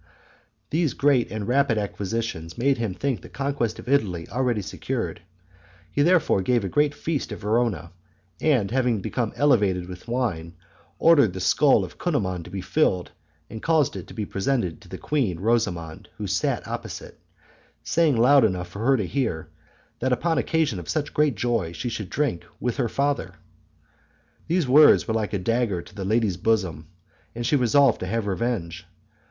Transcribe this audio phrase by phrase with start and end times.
[0.71, 5.21] These great and rapid acquisitions made him think the conquest of Italy already secured;
[5.91, 7.91] he therefore gave a great feast at Verona,
[8.41, 10.55] and having become elevated with wine,
[10.97, 13.11] ordered the skull of Cunimund to be filled,
[13.47, 17.19] and caused it to be presented to the queen Rosamond, who sat opposite,
[17.83, 19.49] saying loud enough for her to hear,
[19.99, 23.35] that upon occasion of such great joy she should drink with her father.
[24.47, 26.87] These words were like a dagger to the lady's bosom
[27.35, 28.87] and she resolved to have revenge.